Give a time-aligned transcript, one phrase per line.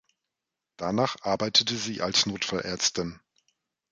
[0.77, 3.19] Danach arbeitete sie als Notfall-Ärztin.